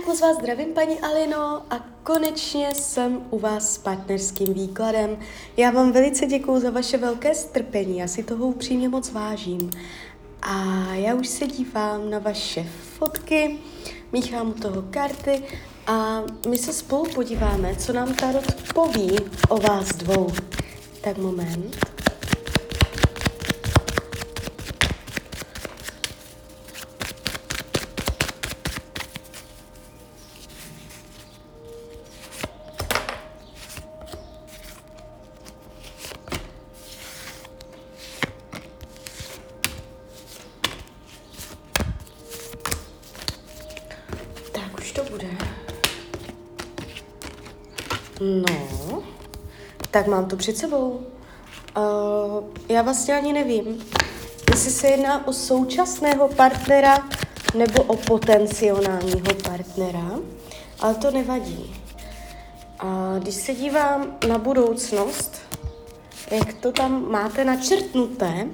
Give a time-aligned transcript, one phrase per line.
[0.00, 5.18] Tak moc vás zdravím, paní Alino, a konečně jsem u vás s partnerským výkladem.
[5.56, 9.70] Já vám velice děkuji za vaše velké strpení, já si toho upřímně moc vážím.
[10.42, 12.66] A já už se dívám na vaše
[12.98, 13.58] fotky,
[14.12, 15.42] míchám u toho karty
[15.86, 19.16] a my se spolu podíváme, co nám Tarot poví
[19.48, 20.28] o vás dvou.
[21.00, 21.99] Tak moment.
[49.90, 51.00] Tak mám to před sebou.
[51.76, 53.82] Uh, já vlastně ani nevím,
[54.50, 57.08] jestli se jedná o současného partnera
[57.54, 60.10] nebo o potenciálního partnera,
[60.80, 61.76] ale to nevadí.
[62.78, 65.40] A když se dívám na budoucnost,
[66.30, 68.46] jak to tam máte načrtnuté,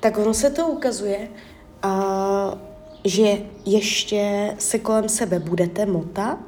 [0.00, 1.28] tak ono se to ukazuje,
[1.82, 2.58] a,
[3.04, 6.38] že ještě se kolem sebe budete motat.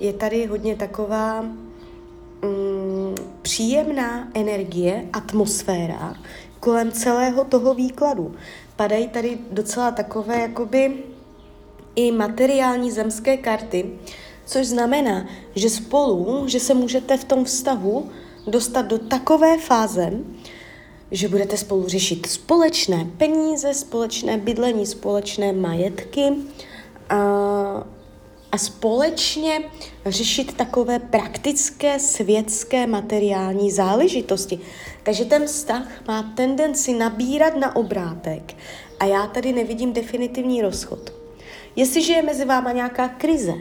[0.00, 1.44] Je tady hodně taková
[3.44, 6.16] příjemná energie, atmosféra
[6.60, 8.34] kolem celého toho výkladu.
[8.76, 11.04] Padají tady docela takové jakoby
[11.96, 13.90] i materiální zemské karty,
[14.46, 18.10] což znamená, že spolu, že se můžete v tom vztahu
[18.46, 20.12] dostat do takové fáze,
[21.10, 26.32] že budete spolu řešit společné peníze, společné bydlení, společné majetky,
[27.10, 27.86] a
[28.54, 29.62] a společně
[30.06, 34.60] řešit takové praktické, světské, materiální záležitosti.
[35.02, 38.54] Takže ten vztah má tendenci nabírat na obrátek
[39.00, 41.12] a já tady nevidím definitivní rozchod.
[41.76, 43.54] Jestliže je mezi váma nějaká krize,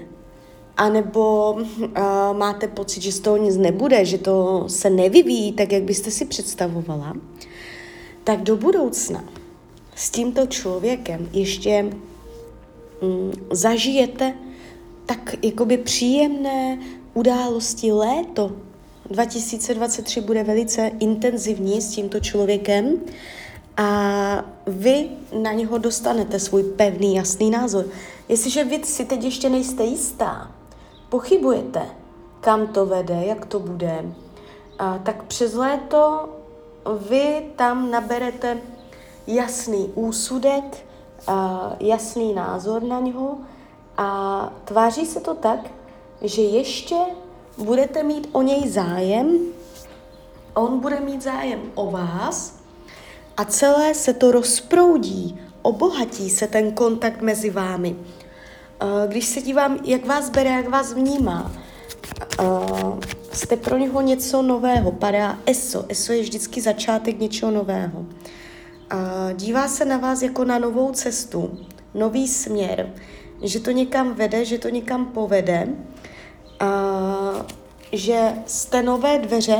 [0.77, 1.87] anebo uh,
[2.33, 6.25] máte pocit, že z toho nic nebude, že to se nevyvíjí tak, jak byste si
[6.25, 7.13] představovala,
[8.23, 9.23] tak do budoucna
[9.95, 11.89] s tímto člověkem ještě
[13.01, 14.33] um, zažijete
[15.05, 16.79] tak jakoby příjemné
[17.13, 18.51] události léto
[19.09, 22.99] 2023 bude velice intenzivní s tímto člověkem
[23.77, 25.09] a vy
[25.41, 27.85] na něho dostanete svůj pevný, jasný názor.
[28.29, 30.51] Jestliže vy si teď ještě nejste jistá,
[31.09, 31.81] pochybujete,
[32.41, 34.05] kam to vede, jak to bude,
[34.79, 36.29] a, tak přes léto
[37.09, 38.57] vy tam naberete
[39.27, 40.85] jasný úsudek,
[41.27, 43.37] a, jasný názor na něho
[43.97, 45.59] a tváří se to tak,
[46.21, 46.95] že ještě
[47.57, 49.39] budete mít o něj zájem,
[50.53, 52.55] on bude mít zájem o vás
[53.37, 57.95] a celé se to rozproudí, obohatí se ten kontakt mezi vámi.
[59.07, 61.51] Když se dívám, jak vás bere, jak vás vnímá,
[63.31, 65.85] jste pro něho něco nového, padá ESO.
[65.89, 68.05] ESO je vždycky začátek něčeho nového.
[69.33, 71.59] Dívá se na vás jako na novou cestu,
[71.93, 72.93] nový směr
[73.43, 75.67] že to někam vede, že to někam povede,
[76.59, 77.45] a
[77.91, 79.57] že jste nové dveře,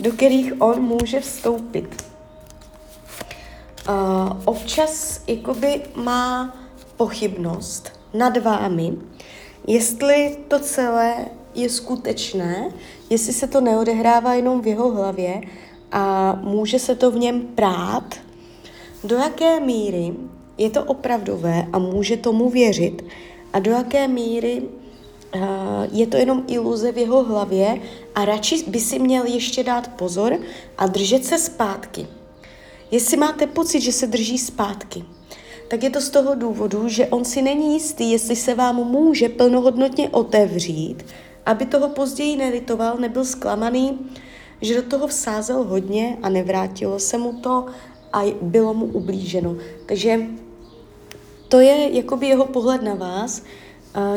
[0.00, 2.04] do kterých on může vstoupit.
[3.86, 6.56] A občas jakoby má
[6.96, 8.92] pochybnost nad vámi,
[9.66, 11.14] jestli to celé
[11.54, 12.70] je skutečné,
[13.10, 15.40] jestli se to neodehrává jenom v jeho hlavě
[15.92, 18.14] a může se to v něm prát,
[19.04, 20.14] do jaké míry
[20.58, 23.04] je to opravdové a může tomu věřit
[23.52, 25.40] a do jaké míry uh,
[25.92, 27.80] je to jenom iluze v jeho hlavě
[28.14, 30.38] a radši by si měl ještě dát pozor
[30.78, 32.06] a držet se zpátky.
[32.90, 35.04] Jestli máte pocit, že se drží zpátky,
[35.68, 39.28] tak je to z toho důvodu, že on si není jistý, jestli se vám může
[39.28, 41.06] plnohodnotně otevřít,
[41.46, 43.98] aby toho později nelitoval, nebyl zklamaný,
[44.60, 47.66] že do toho vsázel hodně a nevrátilo se mu to
[48.12, 49.56] a bylo mu ublíženo.
[49.86, 50.20] Takže
[51.56, 53.42] to je jakoby jeho pohled na vás.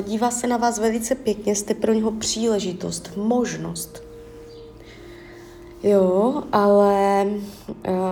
[0.01, 4.03] Dívá se na vás velice pěkně, jste pro něho příležitost, možnost.
[5.83, 7.27] Jo, ale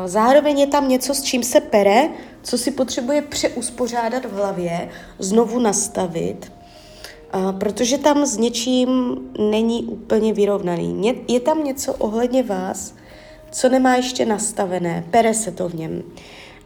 [0.06, 2.10] zároveň je tam něco, s čím se pere,
[2.44, 6.52] co si potřebuje přeuspořádat v hlavě, znovu nastavit,
[7.60, 11.16] protože tam s něčím není úplně vyrovnaný.
[11.28, 12.94] Je tam něco ohledně vás,
[13.52, 16.04] co nemá ještě nastavené, pere se to v něm.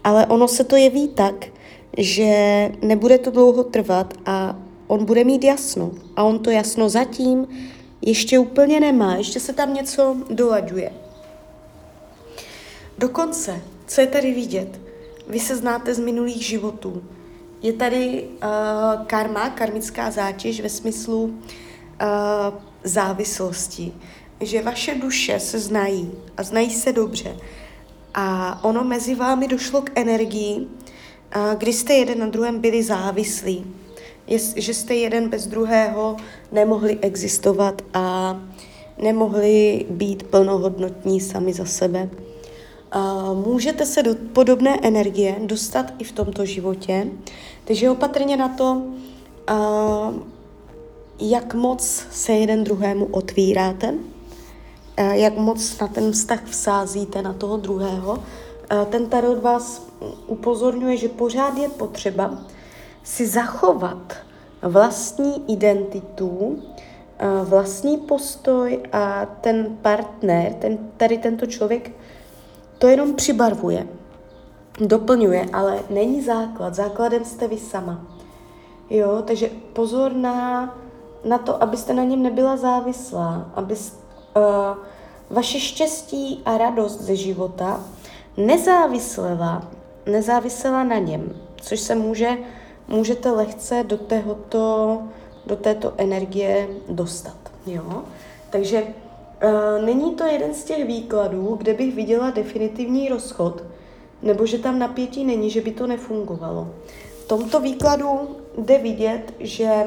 [0.03, 1.45] Ale ono se to jeví tak,
[1.97, 2.31] že
[2.81, 4.55] nebude to dlouho trvat a
[4.87, 5.91] on bude mít jasno.
[6.15, 7.47] A on to jasno zatím
[8.01, 10.91] ještě úplně nemá, ještě se tam něco dolaďuje.
[12.97, 14.81] Dokonce, co je tady vidět,
[15.27, 17.03] vy se znáte z minulých životů
[17.61, 21.33] je tady uh, karma, karmická zátěž ve smyslu uh,
[22.83, 23.93] závislosti,
[24.39, 27.37] že vaše duše se znají a znají se dobře.
[28.13, 30.67] A ono mezi vámi došlo k energii,
[31.35, 33.65] uh, kdy jste jeden na druhém byli závislí.
[34.55, 36.17] Že jste jeden bez druhého
[36.51, 38.39] nemohli existovat a
[39.01, 42.09] nemohli být plnohodnotní sami za sebe.
[43.45, 47.07] Můžete se do podobné energie dostat i v tomto životě,
[47.65, 48.81] takže opatrně na to,
[51.19, 53.93] jak moc se jeden druhému otvíráte,
[55.11, 58.23] jak moc na ten vztah vsázíte na toho druhého.
[58.71, 59.87] Uh, ten tarot vás
[60.27, 62.37] upozorňuje, že pořád je potřeba
[63.03, 64.13] si zachovat
[64.61, 66.63] vlastní identitu,
[67.43, 71.91] vlastní postoj a ten partner, ten, tady tento člověk
[72.77, 73.87] to jenom přibarvuje,
[74.79, 76.75] doplňuje, ale není základ.
[76.75, 78.05] Základem jste vy sama.
[78.89, 80.75] Jo, takže pozor na,
[81.25, 84.41] na to, abyste na něm nebyla závislá, aby uh,
[85.29, 87.83] vaše štěstí a radost ze života
[88.37, 89.71] nezávisela,
[90.05, 92.37] nezávisela na něm, což se může,
[92.87, 95.01] můžete lehce do, tohoto,
[95.45, 97.37] do této energie dostat.
[97.65, 98.03] Jo?
[98.49, 98.83] Takže
[99.43, 103.63] Uh, není to jeden z těch výkladů, kde bych viděla definitivní rozchod,
[104.21, 106.67] nebo že tam napětí není, že by to nefungovalo.
[107.23, 108.05] V tomto výkladu
[108.57, 109.85] jde vidět, že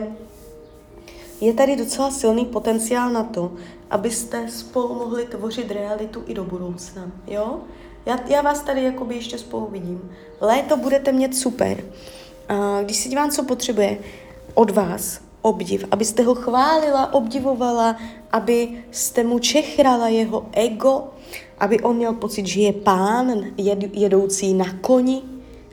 [1.41, 3.52] je tady docela silný potenciál na to,
[3.91, 7.11] abyste spolu mohli tvořit realitu i do budoucna.
[7.26, 7.61] Jo?
[8.06, 10.10] Já, já vás tady jakoby ještě spolu vidím.
[10.40, 11.84] Léto budete mít super.
[12.48, 13.98] A když si dívám, co potřebuje
[14.54, 17.96] od vás, obdiv, abyste ho chválila, obdivovala,
[18.32, 21.04] abyste mu čechrala jeho ego,
[21.58, 25.22] aby on měl pocit, že je pán jed, jedoucí na koni,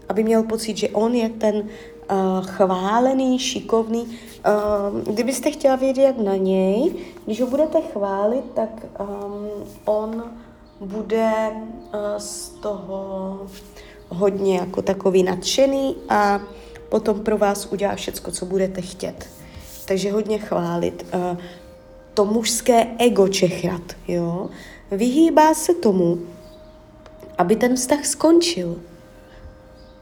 [0.10, 4.02] aby měl pocit, že on je ten uh, chválený, šikovný.
[4.02, 6.92] Uh, kdybyste chtěla vědět, jak na něj,
[7.26, 8.70] když ho budete chválit, tak
[9.00, 9.48] um,
[9.86, 10.24] on
[10.86, 13.40] bude uh, z toho
[14.10, 16.40] hodně jako takový nadšený a
[16.90, 19.28] potom pro vás udělá všecko, co budete chtět
[19.92, 21.06] takže hodně chválit.
[21.14, 21.38] Uh,
[22.14, 24.50] to mužské ego čechrat, jo,
[24.92, 26.18] vyhýbá se tomu,
[27.38, 28.76] aby ten vztah skončil.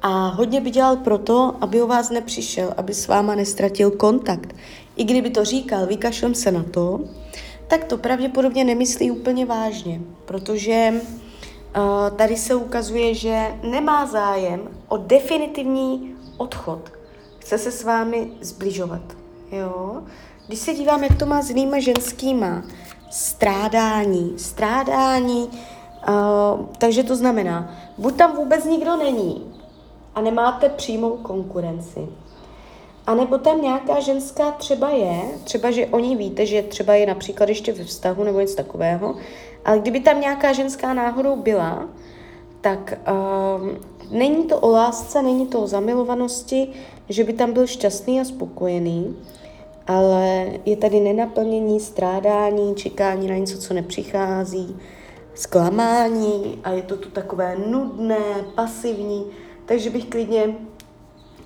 [0.01, 4.55] A hodně by dělal proto, aby o vás nepřišel, aby s váma nestratil kontakt.
[4.95, 6.99] I kdyby to říkal, vykašlem se na to,
[7.69, 14.97] tak to pravděpodobně nemyslí úplně vážně, protože uh, tady se ukazuje, že nemá zájem o
[14.97, 16.91] definitivní odchod.
[17.39, 19.01] Chce se s vámi zbližovat.
[19.51, 20.03] Jo?
[20.47, 22.63] Když se dívám, jak to má s jinýma ženskýma,
[23.11, 29.53] strádání, strádání, uh, takže to znamená, buď tam vůbec nikdo není
[30.15, 32.07] a nemáte přímou konkurenci,
[33.09, 37.49] a nebo tam nějaká ženská třeba je, třeba, že oni víte, že třeba je například
[37.49, 39.15] ještě ve vztahu nebo něco takového,
[39.65, 41.89] ale kdyby tam nějaká ženská náhodou byla,
[42.61, 42.99] tak
[43.61, 43.69] uh,
[44.17, 46.67] není to o lásce, není to o zamilovanosti,
[47.09, 49.17] že by tam byl šťastný a spokojený,
[49.87, 54.77] ale je tady nenaplnění, strádání, čekání na něco, co nepřichází,
[55.33, 59.25] zklamání a je to tu takové nudné, pasivní,
[59.65, 60.55] takže bych klidně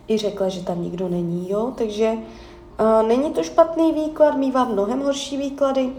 [0.07, 5.01] i řekla, že tam nikdo není, jo, takže uh, není to špatný výklad, mývá mnohem
[5.01, 5.89] horší výklady,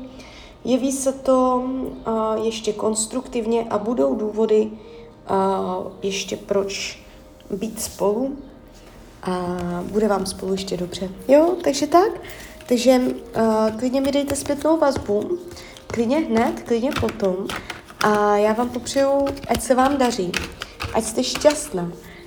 [0.64, 7.02] jeví se to uh, ještě konstruktivně a budou důvody uh, ještě proč
[7.50, 8.36] být spolu,
[9.22, 11.08] a bude vám spolu ještě dobře.
[11.28, 12.10] Jo, takže tak.
[12.68, 15.38] Takže uh, klidně mi dejte zpětnou vazbu,
[15.86, 17.36] klidně hned, klidně potom.
[18.00, 20.32] A já vám popřeju, ať se vám daří,
[20.94, 21.92] ať jste šťastná.